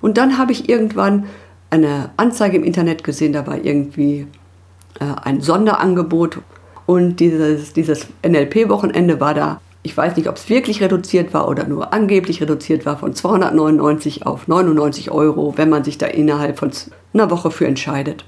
Und 0.00 0.18
dann 0.18 0.38
habe 0.38 0.50
ich 0.50 0.68
irgendwann 0.68 1.26
eine 1.70 2.10
Anzeige 2.16 2.56
im 2.56 2.64
Internet 2.64 3.04
gesehen, 3.04 3.32
da 3.32 3.46
war 3.46 3.64
irgendwie 3.64 4.26
äh, 4.98 5.04
ein 5.22 5.40
Sonderangebot 5.40 6.40
und 6.86 7.20
dieses, 7.20 7.74
dieses 7.74 8.08
NLP-Wochenende 8.26 9.20
war 9.20 9.34
da 9.34 9.60
ich 9.82 9.96
weiß 9.96 10.16
nicht, 10.16 10.28
ob 10.28 10.36
es 10.36 10.48
wirklich 10.48 10.82
reduziert 10.82 11.32
war 11.32 11.48
oder 11.48 11.66
nur 11.66 11.92
angeblich 11.92 12.42
reduziert 12.42 12.84
war, 12.84 12.98
von 12.98 13.14
299 13.14 14.26
auf 14.26 14.46
99 14.46 15.10
Euro, 15.10 15.54
wenn 15.56 15.70
man 15.70 15.84
sich 15.84 15.96
da 15.96 16.06
innerhalb 16.06 16.58
von 16.58 16.70
einer 17.14 17.30
Woche 17.30 17.50
für 17.50 17.66
entscheidet. 17.66 18.24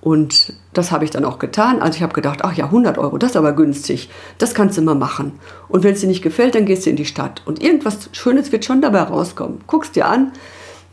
Und 0.00 0.52
das 0.74 0.92
habe 0.92 1.04
ich 1.04 1.10
dann 1.10 1.24
auch 1.24 1.38
getan. 1.38 1.80
Also 1.80 1.96
ich 1.96 2.02
habe 2.02 2.12
gedacht, 2.12 2.40
ach 2.42 2.52
ja, 2.52 2.66
100 2.66 2.98
Euro, 2.98 3.16
das 3.16 3.30
ist 3.30 3.36
aber 3.36 3.54
günstig. 3.54 4.10
Das 4.36 4.54
kannst 4.54 4.76
du 4.76 4.82
mal 4.82 4.94
machen. 4.94 5.32
Und 5.68 5.82
wenn 5.82 5.94
es 5.94 6.02
dir 6.02 6.06
nicht 6.06 6.22
gefällt, 6.22 6.54
dann 6.54 6.66
gehst 6.66 6.84
du 6.84 6.90
in 6.90 6.96
die 6.96 7.06
Stadt. 7.06 7.42
Und 7.46 7.62
irgendwas 7.62 8.10
Schönes 8.12 8.52
wird 8.52 8.66
schon 8.66 8.82
dabei 8.82 9.00
rauskommen. 9.00 9.62
Guckst 9.66 9.96
dir 9.96 10.06
an, 10.06 10.32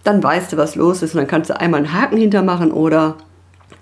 dann 0.05 0.23
weißt 0.23 0.53
du, 0.53 0.57
was 0.57 0.75
los 0.75 1.03
ist. 1.03 1.13
Und 1.13 1.19
dann 1.19 1.27
kannst 1.27 1.49
du 1.49 1.59
einmal 1.59 1.79
einen 1.79 1.93
Haken 1.93 2.17
hintermachen 2.17 2.71
oder 2.71 3.17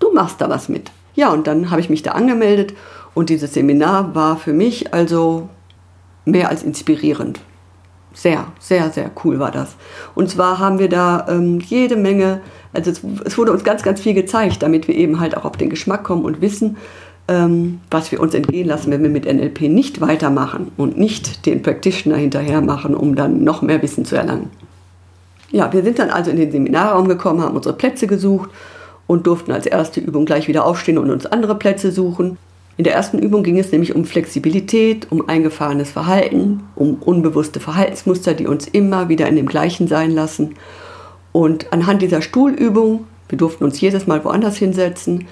du 0.00 0.12
machst 0.12 0.40
da 0.40 0.50
was 0.50 0.68
mit. 0.68 0.90
Ja, 1.14 1.30
und 1.30 1.46
dann 1.46 1.70
habe 1.70 1.80
ich 1.80 1.90
mich 1.90 2.02
da 2.02 2.10
angemeldet. 2.10 2.74
Und 3.14 3.30
dieses 3.30 3.54
Seminar 3.54 4.16
war 4.16 4.36
für 4.36 4.52
mich 4.52 4.92
also 4.92 5.48
mehr 6.24 6.48
als 6.48 6.62
inspirierend. 6.62 7.40
Sehr, 8.12 8.46
sehr, 8.58 8.90
sehr 8.90 9.10
cool 9.24 9.38
war 9.38 9.52
das. 9.52 9.76
Und 10.14 10.30
zwar 10.30 10.58
haben 10.58 10.78
wir 10.78 10.88
da 10.88 11.26
ähm, 11.28 11.60
jede 11.60 11.96
Menge 11.96 12.40
also 12.72 12.90
es, 12.90 13.00
es, 13.24 13.38
wurde 13.38 13.52
uns 13.52 13.64
ganz, 13.64 13.82
ganz 13.82 14.00
viel 14.00 14.14
gezeigt, 14.14 14.62
damit 14.62 14.88
wir 14.88 14.94
eben 14.94 15.20
halt 15.20 15.36
auch 15.36 15.44
auf 15.44 15.56
den 15.56 15.70
Geschmack 15.70 16.04
kommen 16.04 16.24
und 16.24 16.40
wissen, 16.40 16.76
ähm, 17.28 17.80
was 17.90 18.12
wir 18.12 18.20
uns 18.20 18.34
entgehen 18.34 18.68
lassen, 18.68 18.90
wenn 18.90 19.02
wir 19.02 19.10
mit 19.10 19.26
NLP 19.26 19.62
nicht 19.62 20.00
weitermachen 20.00 20.70
und 20.76 20.98
nicht 20.98 21.46
den 21.46 21.62
Practitioner 21.62 22.16
hinterher 22.16 22.60
machen, 22.60 22.94
um 22.94 23.16
dann 23.16 23.42
noch 23.44 23.62
mehr 23.62 23.82
Wissen 23.82 24.04
zu 24.04 24.16
erlangen. 24.16 24.50
Ja, 25.50 25.72
wir 25.72 25.82
sind 25.82 25.98
dann 25.98 26.10
also 26.10 26.30
in 26.30 26.36
den 26.36 26.52
Seminarraum 26.52 27.08
gekommen, 27.08 27.42
haben 27.42 27.56
unsere 27.56 27.74
Plätze 27.74 28.06
gesucht 28.06 28.50
und 29.08 29.26
durften 29.26 29.50
als 29.50 29.66
erste 29.66 30.00
Übung 30.00 30.24
gleich 30.24 30.46
wieder 30.46 30.64
aufstehen 30.64 30.98
und 30.98 31.10
uns 31.10 31.26
andere 31.26 31.56
Plätze 31.56 31.90
suchen. 31.90 32.38
In 32.80 32.84
der 32.84 32.94
ersten 32.94 33.18
Übung 33.18 33.42
ging 33.42 33.58
es 33.58 33.72
nämlich 33.72 33.94
um 33.94 34.06
Flexibilität, 34.06 35.12
um 35.12 35.28
eingefahrenes 35.28 35.90
Verhalten, 35.90 36.62
um 36.76 36.94
unbewusste 36.94 37.60
Verhaltensmuster, 37.60 38.32
die 38.32 38.46
uns 38.46 38.66
immer 38.66 39.10
wieder 39.10 39.28
in 39.28 39.36
dem 39.36 39.44
gleichen 39.44 39.86
sein 39.86 40.10
lassen 40.10 40.54
und 41.30 41.74
anhand 41.74 42.00
dieser 42.00 42.22
Stuhlübung, 42.22 43.04
wir 43.28 43.36
durften 43.36 43.64
uns 43.64 43.78
jedes 43.82 44.06
Mal 44.06 44.24
woanders 44.24 44.56
hinsetzen, 44.56 45.26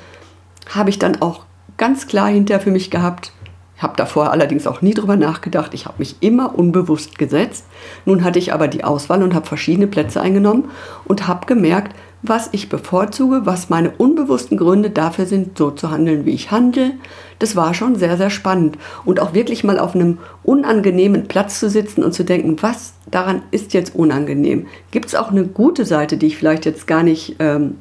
habe 0.68 0.90
ich 0.90 0.98
dann 0.98 1.22
auch 1.22 1.46
ganz 1.78 2.06
klar 2.06 2.28
hinterher 2.28 2.60
für 2.60 2.70
mich 2.70 2.90
gehabt, 2.90 3.32
ich 3.78 3.82
habe 3.82 3.96
davor 3.96 4.30
allerdings 4.30 4.66
auch 4.66 4.82
nie 4.82 4.92
drüber 4.92 5.16
nachgedacht, 5.16 5.72
ich 5.72 5.86
habe 5.86 6.00
mich 6.00 6.16
immer 6.20 6.58
unbewusst 6.58 7.16
gesetzt. 7.16 7.64
Nun 8.04 8.24
hatte 8.24 8.40
ich 8.40 8.52
aber 8.52 8.68
die 8.68 8.84
Auswahl 8.84 9.22
und 9.22 9.34
habe 9.34 9.46
verschiedene 9.46 9.86
Plätze 9.86 10.20
eingenommen 10.20 10.70
und 11.06 11.28
habe 11.28 11.46
gemerkt, 11.46 11.96
was 12.22 12.48
ich 12.52 12.68
bevorzuge, 12.68 13.46
was 13.46 13.70
meine 13.70 13.90
unbewussten 13.90 14.58
Gründe 14.58 14.90
dafür 14.90 15.26
sind, 15.26 15.56
so 15.56 15.70
zu 15.70 15.90
handeln, 15.90 16.26
wie 16.26 16.32
ich 16.32 16.50
handle. 16.50 16.92
Das 17.38 17.54
war 17.54 17.74
schon 17.74 17.94
sehr, 17.94 18.16
sehr 18.16 18.30
spannend. 18.30 18.76
Und 19.04 19.20
auch 19.20 19.34
wirklich 19.34 19.62
mal 19.62 19.78
auf 19.78 19.94
einem 19.94 20.18
unangenehmen 20.42 21.28
Platz 21.28 21.60
zu 21.60 21.70
sitzen 21.70 22.02
und 22.02 22.12
zu 22.12 22.24
denken, 22.24 22.56
was 22.60 22.94
daran 23.10 23.42
ist 23.52 23.72
jetzt 23.72 23.94
unangenehm. 23.94 24.66
Gibt 24.90 25.06
es 25.06 25.14
auch 25.14 25.30
eine 25.30 25.46
gute 25.46 25.84
Seite, 25.84 26.16
die 26.16 26.26
ich 26.26 26.36
vielleicht 26.36 26.66
jetzt 26.66 26.86
gar 26.86 27.02
nicht 27.02 27.36
ähm, 27.38 27.76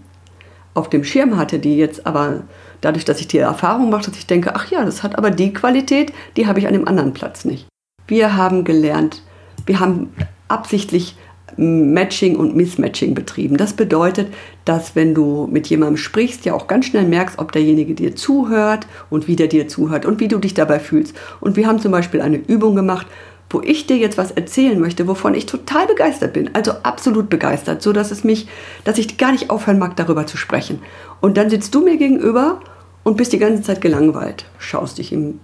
auf 0.75 0.89
dem 0.89 1.03
Schirm 1.03 1.37
hatte, 1.37 1.57
die 1.57 1.75
jetzt 1.75 2.05
aber 2.05 2.41
dadurch, 2.81 3.05
dass 3.05 3.19
ich 3.19 3.27
die 3.27 3.39
Erfahrung 3.39 3.89
mache, 3.89 4.05
dass 4.05 4.17
ich 4.17 4.27
denke, 4.27 4.55
ach 4.55 4.69
ja, 4.69 4.85
das 4.85 5.01
hat 5.01 5.17
aber 5.17 5.31
die 5.31 5.51
Qualität, 5.51 6.13
die 6.37 6.45
habe 6.45 6.59
ich 6.59 6.67
an 6.67 6.73
dem 6.73 6.87
anderen 6.87 7.13
Platz 7.13 7.43
nicht. 7.43 7.67
Wir 8.05 8.37
haben 8.37 8.63
gelernt, 8.63 9.23
wir 9.65 9.79
haben 9.79 10.13
absichtlich 10.47 11.17
Matching 11.55 12.35
und 12.35 12.55
Mismatching 12.55 13.13
betrieben. 13.13 13.57
Das 13.57 13.73
bedeutet, 13.73 14.27
dass 14.65 14.95
wenn 14.95 15.15
du 15.15 15.47
mit 15.49 15.67
jemandem 15.67 15.97
sprichst, 15.97 16.45
ja 16.45 16.53
auch 16.53 16.67
ganz 16.67 16.87
schnell 16.87 17.05
merkst, 17.05 17.39
ob 17.39 17.51
derjenige 17.51 17.93
dir 17.93 18.15
zuhört 18.15 18.85
und 19.09 19.27
wie 19.27 19.37
der 19.37 19.47
dir 19.47 19.67
zuhört 19.67 20.05
und 20.05 20.19
wie 20.19 20.27
du 20.27 20.39
dich 20.39 20.53
dabei 20.53 20.79
fühlst. 20.79 21.15
Und 21.39 21.55
wir 21.55 21.67
haben 21.67 21.79
zum 21.79 21.91
Beispiel 21.91 22.21
eine 22.21 22.37
Übung 22.37 22.75
gemacht, 22.75 23.07
wo 23.49 23.61
ich 23.61 23.87
dir 23.87 23.97
jetzt 23.97 24.17
was 24.17 24.31
erzählen 24.31 24.79
möchte, 24.79 25.07
wovon 25.07 25.33
ich 25.33 25.45
total 25.45 25.87
begeistert 25.87 26.33
bin, 26.33 26.53
also 26.53 26.71
absolut 26.83 27.29
begeistert, 27.29 27.81
so 27.81 27.93
dass 27.93 28.11
es 28.11 28.23
mich, 28.23 28.47
dass 28.83 28.97
ich 28.97 29.17
gar 29.17 29.31
nicht 29.31 29.49
aufhören 29.49 29.79
mag, 29.79 29.95
darüber 29.95 30.27
zu 30.27 30.35
sprechen. 30.35 30.81
Und 31.21 31.37
dann 31.37 31.49
sitzt 31.49 31.73
du 31.73 31.81
mir 31.81 31.97
gegenüber 31.97 32.59
und 33.03 33.15
bist 33.15 33.31
die 33.31 33.39
ganze 33.39 33.63
Zeit 33.63 33.79
gelangweilt, 33.79 34.45
schaust 34.57 34.97
dich 34.97 35.13
im 35.13 35.39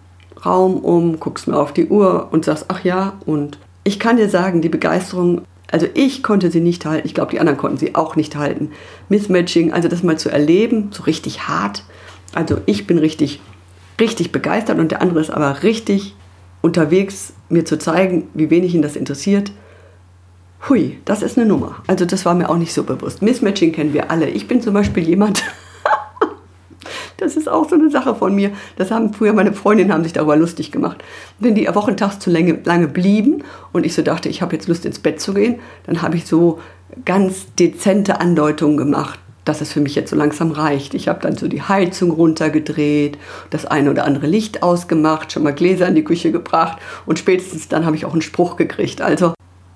Raum 0.45 0.77
um, 0.77 1.19
guckst 1.19 1.47
mir 1.47 1.57
auf 1.57 1.71
die 1.71 1.87
Uhr 1.87 2.27
und 2.31 2.43
sagst, 2.43 2.65
ach 2.67 2.83
ja, 2.83 3.13
und 3.25 3.57
ich 3.85 3.99
kann 3.99 4.17
dir 4.17 4.27
sagen, 4.29 4.61
die 4.61 4.69
Begeisterung 4.69 5.43
also 5.73 5.87
ich 5.95 6.21
konnte 6.21 6.51
sie 6.51 6.61
nicht 6.61 6.85
halten, 6.85 7.07
ich 7.07 7.15
glaube, 7.15 7.31
die 7.31 7.39
anderen 7.39 7.57
konnten 7.57 7.77
sie 7.77 7.95
auch 7.95 8.15
nicht 8.15 8.35
halten. 8.35 8.69
Mismatching, 9.09 9.73
also 9.73 9.87
das 9.87 10.03
mal 10.03 10.19
zu 10.19 10.29
erleben, 10.29 10.89
so 10.91 11.01
richtig 11.03 11.47
hart. 11.47 11.83
Also 12.31 12.57
ich 12.67 12.85
bin 12.85 12.99
richtig, 12.99 13.41
richtig 13.99 14.31
begeistert 14.31 14.77
und 14.77 14.91
der 14.91 15.01
andere 15.01 15.19
ist 15.19 15.31
aber 15.31 15.63
richtig 15.63 16.15
unterwegs, 16.61 17.33
mir 17.49 17.65
zu 17.65 17.79
zeigen, 17.79 18.27
wie 18.35 18.51
wenig 18.51 18.75
ihn 18.75 18.83
das 18.83 18.95
interessiert. 18.95 19.51
Hui, 20.69 20.99
das 21.05 21.23
ist 21.23 21.39
eine 21.39 21.47
Nummer. 21.47 21.81
Also 21.87 22.05
das 22.05 22.23
war 22.23 22.35
mir 22.35 22.51
auch 22.51 22.57
nicht 22.57 22.71
so 22.71 22.83
bewusst. 22.83 23.23
Mismatching 23.23 23.71
kennen 23.71 23.93
wir 23.93 24.11
alle. 24.11 24.29
Ich 24.29 24.47
bin 24.47 24.61
zum 24.61 24.75
Beispiel 24.75 25.01
jemand, 25.01 25.43
das 27.23 27.37
ist 27.37 27.49
auch 27.49 27.67
so 27.69 27.75
eine 27.75 27.89
Sache 27.89 28.15
von 28.15 28.35
mir. 28.35 28.51
Das 28.75 28.91
haben 28.91 29.13
früher 29.13 29.33
meine 29.33 29.53
Freundinnen 29.53 29.91
haben 29.91 30.03
sich 30.03 30.13
darüber 30.13 30.35
lustig 30.35 30.71
gemacht. 30.71 31.03
Wenn 31.39 31.55
die 31.55 31.67
wochentags 31.73 32.19
zu 32.19 32.29
lange, 32.29 32.59
lange 32.63 32.87
blieben 32.87 33.43
und 33.71 33.85
ich 33.85 33.93
so 33.93 34.01
dachte, 34.01 34.29
ich 34.29 34.41
habe 34.41 34.55
jetzt 34.55 34.67
Lust 34.67 34.85
ins 34.85 34.99
Bett 34.99 35.19
zu 35.19 35.33
gehen, 35.33 35.59
dann 35.85 36.01
habe 36.01 36.17
ich 36.17 36.25
so 36.25 36.59
ganz 37.05 37.47
dezente 37.55 38.19
Andeutungen 38.19 38.77
gemacht, 38.77 39.19
dass 39.45 39.61
es 39.61 39.71
für 39.71 39.81
mich 39.81 39.95
jetzt 39.95 40.09
so 40.09 40.15
langsam 40.15 40.51
reicht. 40.51 40.93
Ich 40.93 41.07
habe 41.07 41.19
dann 41.21 41.35
so 41.35 41.47
die 41.47 41.61
Heizung 41.61 42.11
runtergedreht, 42.11 43.17
das 43.49 43.65
eine 43.65 43.89
oder 43.89 44.05
andere 44.05 44.27
Licht 44.27 44.61
ausgemacht, 44.61 45.31
schon 45.31 45.43
mal 45.43 45.53
Gläser 45.53 45.87
in 45.87 45.95
die 45.95 46.03
Küche 46.03 46.31
gebracht 46.31 46.79
und 47.05 47.19
spätestens 47.19 47.67
dann 47.67 47.85
habe 47.85 47.95
ich 47.95 48.05
auch 48.05 48.13
einen 48.13 48.21
Spruch 48.21 48.57
gekriegt. 48.57 49.01
Also 49.01 49.33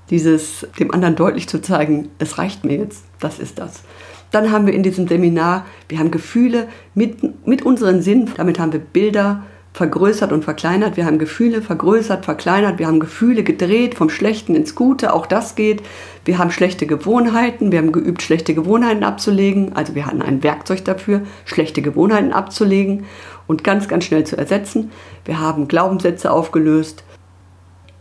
dieses 0.09 0.67
dem 0.79 0.93
anderen 0.93 1.15
deutlich 1.15 1.49
zu 1.49 1.61
zeigen, 1.61 2.09
es 2.19 2.37
reicht 2.37 2.63
mir 2.63 2.77
jetzt, 2.77 3.03
das 3.19 3.39
ist 3.39 3.59
das. 3.59 3.81
Dann 4.31 4.51
haben 4.51 4.65
wir 4.67 4.73
in 4.73 4.83
diesem 4.83 5.07
Seminar, 5.07 5.65
wir 5.87 5.99
haben 5.99 6.11
Gefühle 6.11 6.67
mit, 6.93 7.47
mit 7.47 7.61
unseren 7.61 8.01
Sinnen, 8.01 8.31
damit 8.35 8.59
haben 8.59 8.73
wir 8.73 8.79
Bilder 8.79 9.43
vergrößert 9.77 10.31
und 10.31 10.43
verkleinert. 10.43 10.97
Wir 10.97 11.05
haben 11.05 11.19
Gefühle 11.19 11.61
vergrößert, 11.61 12.25
verkleinert. 12.25 12.79
Wir 12.79 12.87
haben 12.87 12.99
Gefühle 12.99 13.43
gedreht 13.43 13.93
vom 13.93 14.09
Schlechten 14.09 14.55
ins 14.55 14.73
Gute. 14.73 15.13
Auch 15.13 15.27
das 15.27 15.53
geht. 15.53 15.83
Wir 16.25 16.39
haben 16.39 16.49
schlechte 16.49 16.87
Gewohnheiten. 16.87 17.71
Wir 17.71 17.77
haben 17.77 17.91
geübt, 17.91 18.23
schlechte 18.23 18.55
Gewohnheiten 18.55 19.03
abzulegen. 19.03 19.73
Also 19.75 19.93
wir 19.93 20.07
hatten 20.07 20.23
ein 20.23 20.41
Werkzeug 20.41 20.83
dafür, 20.83 21.21
schlechte 21.45 21.83
Gewohnheiten 21.83 22.33
abzulegen 22.33 23.05
und 23.45 23.63
ganz, 23.63 23.87
ganz 23.87 24.05
schnell 24.05 24.23
zu 24.23 24.35
ersetzen. 24.35 24.91
Wir 25.25 25.39
haben 25.39 25.67
Glaubenssätze 25.67 26.31
aufgelöst. 26.31 27.03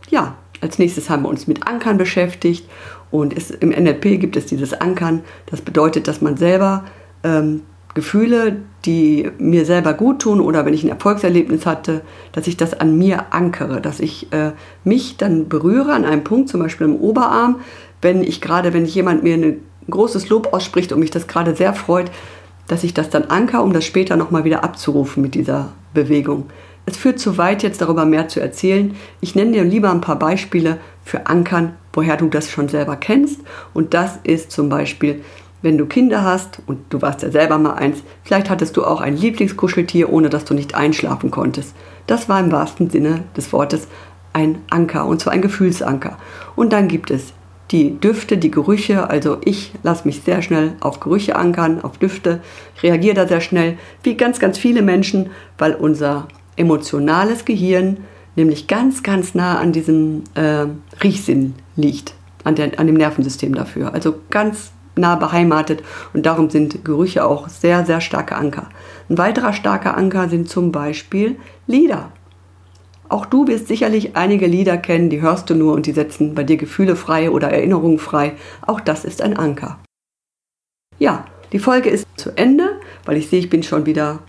Ja, 0.09 0.35
als 0.61 0.79
nächstes 0.79 1.11
haben 1.11 1.23
wir 1.23 1.29
uns 1.29 1.45
mit 1.45 1.67
Ankern 1.67 1.99
beschäftigt 1.99 2.67
und 3.11 3.35
es, 3.35 3.51
im 3.51 3.69
NLP 3.69 4.19
gibt 4.19 4.35
es 4.35 4.45
dieses 4.45 4.73
Ankern. 4.73 5.21
Das 5.45 5.61
bedeutet, 5.61 6.07
dass 6.07 6.21
man 6.21 6.37
selber 6.37 6.85
ähm, 7.23 7.61
Gefühle, 7.93 8.57
die 8.85 9.31
mir 9.39 9.65
selber 9.65 9.93
gut 9.93 10.21
tun 10.21 10.39
oder 10.39 10.65
wenn 10.65 10.73
ich 10.73 10.83
ein 10.83 10.89
Erfolgserlebnis 10.89 11.65
hatte, 11.65 12.01
dass 12.31 12.45
ich 12.47 12.55
das 12.55 12.79
an 12.79 12.97
mir 12.97 13.33
ankere, 13.33 13.81
dass 13.81 13.99
ich 13.99 14.31
äh, 14.31 14.51
mich 14.83 15.17
dann 15.17 15.49
berühre 15.49 15.93
an 15.93 16.05
einem 16.05 16.23
Punkt, 16.23 16.49
zum 16.49 16.59
Beispiel 16.59 16.85
im 16.85 16.95
Oberarm, 16.95 17.59
wenn 18.01 18.21
ich 18.21 18.39
gerade, 18.39 18.73
wenn 18.73 18.85
jemand 18.85 19.23
mir 19.23 19.35
ein 19.35 19.61
großes 19.89 20.29
Lob 20.29 20.53
ausspricht 20.53 20.91
und 20.91 20.99
mich 20.99 21.11
das 21.11 21.27
gerade 21.27 21.55
sehr 21.55 21.73
freut, 21.73 22.11
dass 22.67 22.83
ich 22.83 22.93
das 22.93 23.09
dann 23.09 23.25
anker, 23.25 23.63
um 23.63 23.73
das 23.73 23.85
später 23.85 24.15
nochmal 24.15 24.43
wieder 24.43 24.63
abzurufen 24.63 25.23
mit 25.23 25.33
dieser 25.33 25.73
Bewegung. 25.93 26.45
Es 26.85 26.97
führt 26.97 27.19
zu 27.19 27.37
weit, 27.37 27.63
jetzt 27.63 27.81
darüber 27.81 28.05
mehr 28.05 28.27
zu 28.27 28.39
erzählen. 28.39 28.95
Ich 29.21 29.35
nenne 29.35 29.53
dir 29.53 29.63
lieber 29.63 29.91
ein 29.91 30.01
paar 30.01 30.19
Beispiele 30.19 30.77
für 31.03 31.27
Ankern, 31.27 31.73
woher 31.97 32.15
du 32.15 32.27
das 32.29 32.51
schon 32.51 32.69
selber 32.69 32.95
kennst. 32.95 33.41
Und 33.73 33.95
das 33.95 34.19
ist 34.23 34.51
zum 34.51 34.69
Beispiel, 34.69 35.23
wenn 35.63 35.79
du 35.79 35.87
Kinder 35.87 36.23
hast, 36.23 36.61
und 36.67 36.79
du 36.91 37.01
warst 37.01 37.23
ja 37.23 37.31
selber 37.31 37.57
mal 37.57 37.73
eins, 37.73 38.03
vielleicht 38.23 38.51
hattest 38.51 38.77
du 38.77 38.85
auch 38.85 39.01
ein 39.01 39.17
Lieblingskuscheltier, 39.17 40.13
ohne 40.13 40.29
dass 40.29 40.45
du 40.45 40.53
nicht 40.53 40.75
einschlafen 40.75 41.31
konntest. 41.31 41.75
Das 42.05 42.29
war 42.29 42.39
im 42.39 42.51
wahrsten 42.51 42.91
Sinne 42.91 43.23
des 43.35 43.51
Wortes 43.51 43.87
ein 44.31 44.59
Anker, 44.69 45.07
und 45.07 45.19
zwar 45.19 45.33
ein 45.33 45.41
Gefühlsanker. 45.41 46.19
Und 46.55 46.71
dann 46.71 46.87
gibt 46.87 47.09
es 47.09 47.33
die 47.71 47.99
Düfte, 47.99 48.37
die 48.37 48.51
Gerüche. 48.51 49.09
Also 49.09 49.37
ich 49.43 49.73
lasse 49.81 50.05
mich 50.07 50.21
sehr 50.21 50.43
schnell 50.43 50.73
auf 50.79 50.99
Gerüche 50.99 51.35
ankern, 51.35 51.81
auf 51.81 51.97
Düfte, 51.97 52.41
reagiere 52.83 53.15
da 53.15 53.27
sehr 53.27 53.41
schnell, 53.41 53.79
wie 54.03 54.15
ganz, 54.15 54.39
ganz 54.39 54.59
viele 54.59 54.83
Menschen, 54.83 55.31
weil 55.57 55.73
unser 55.73 56.27
emotionales 56.57 57.43
Gehirn 57.43 57.97
nämlich 58.37 58.67
ganz, 58.67 59.03
ganz 59.03 59.35
nah 59.35 59.59
an 59.59 59.73
diesem 59.73 60.23
äh, 60.35 60.67
Riechsinn 61.03 61.55
liegt, 61.75 62.13
an, 62.45 62.55
der, 62.55 62.79
an 62.79 62.87
dem 62.87 62.95
Nervensystem 62.95 63.53
dafür. 63.53 63.93
Also 63.93 64.15
ganz 64.29 64.71
nah 64.95 65.15
beheimatet 65.15 65.83
und 66.13 66.25
darum 66.25 66.49
sind 66.49 66.85
Gerüche 66.85 67.25
auch 67.25 67.49
sehr, 67.49 67.85
sehr 67.85 67.99
starke 67.99 68.35
Anker. 68.35 68.69
Ein 69.09 69.17
weiterer 69.17 69.53
starker 69.53 69.97
Anker 69.97 70.29
sind 70.29 70.49
zum 70.49 70.71
Beispiel 70.71 71.35
Lieder. 71.67 72.11
Auch 73.09 73.25
du 73.25 73.47
wirst 73.47 73.67
sicherlich 73.67 74.15
einige 74.15 74.47
Lieder 74.47 74.77
kennen, 74.77 75.09
die 75.09 75.21
hörst 75.21 75.49
du 75.49 75.55
nur 75.55 75.73
und 75.73 75.85
die 75.85 75.91
setzen 75.91 76.33
bei 76.33 76.43
dir 76.43 76.57
Gefühle 76.57 76.95
frei 76.95 77.29
oder 77.29 77.49
Erinnerungen 77.49 77.99
frei. 77.99 78.33
Auch 78.65 78.81
das 78.81 79.05
ist 79.05 79.21
ein 79.21 79.37
Anker. 79.37 79.79
Ja, 80.99 81.25
die 81.51 81.59
Folge 81.59 81.89
ist 81.89 82.05
zu 82.17 82.31
Ende, 82.35 82.79
weil 83.05 83.17
ich 83.17 83.29
sehe, 83.29 83.39
ich 83.39 83.49
bin 83.49 83.63
schon 83.63 83.85
wieder 83.85 84.19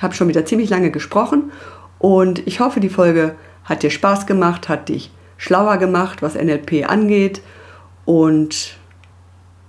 habe 0.00 0.14
schon 0.14 0.28
wieder 0.28 0.44
ziemlich 0.44 0.70
lange 0.70 0.90
gesprochen 0.90 1.52
und 1.98 2.46
ich 2.46 2.60
hoffe, 2.60 2.80
die 2.80 2.88
Folge 2.88 3.34
hat 3.70 3.84
dir 3.84 3.90
Spaß 3.90 4.26
gemacht, 4.26 4.68
hat 4.68 4.88
dich 4.88 5.10
schlauer 5.38 5.78
gemacht, 5.78 6.20
was 6.20 6.34
NLP 6.34 6.90
angeht. 6.90 7.40
Und 8.04 8.76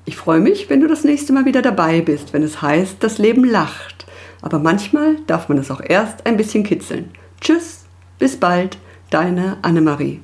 ich 0.05 0.17
freue 0.17 0.39
mich, 0.39 0.70
wenn 0.70 0.81
du 0.81 0.88
das 0.88 1.03
nächste 1.03 1.31
Mal 1.31 1.46
wieder 1.46 1.62
dabei 1.62 2.01
bist, 2.01 2.34
wenn 2.34 2.43
es 2.43 2.62
heißt, 2.62 2.98
das 3.00 3.20
Leben 3.20 3.46
lacht. 3.46 4.08
Aber 4.41 4.58
manchmal 4.58 5.17
darf 5.27 5.48
man 5.48 5.60
es 5.60 5.70
auch 5.70 5.81
erst 5.88 6.25
ein 6.25 6.36
bisschen 6.36 6.63
kitzeln. 6.63 7.12
Tschüss, 7.39 7.86
bis 8.17 8.38
bald, 8.38 8.79
deine 9.12 9.58
Annemarie. 9.62 10.22